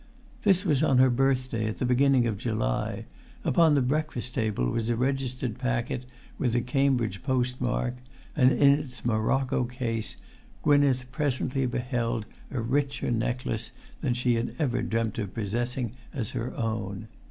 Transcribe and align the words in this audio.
This 0.41 0.65
was 0.65 0.81
on 0.81 0.97
her 0.97 1.11
birthday 1.11 1.67
at 1.67 1.77
the 1.77 1.85
beginning 1.85 2.25
of 2.25 2.39
July; 2.39 3.05
upon 3.43 3.75
the 3.75 3.83
breakfast 3.83 4.33
table 4.33 4.65
was 4.71 4.89
a 4.89 4.95
registered 4.95 5.59
packet 5.59 6.07
with 6.39 6.53
the 6.53 6.61
Cambridge 6.61 7.21
post 7.21 7.61
mark, 7.61 7.97
and 8.35 8.51
in 8.51 8.79
its 8.79 9.05
morocco 9.05 9.63
case 9.63 10.17
Gwynneth 10.63 11.11
presently 11.11 11.67
beheld 11.67 12.25
a 12.49 12.59
richer 12.61 13.11
necklace 13.11 13.73
than 14.01 14.15
she 14.15 14.33
had 14.33 14.55
ever 14.57 14.81
dreamt 14.81 15.19
of 15.19 15.35
possessing 15.35 15.91
as[Pg 16.15 16.31
302] 16.31 16.39
her 16.39 16.57
own. 16.57 17.07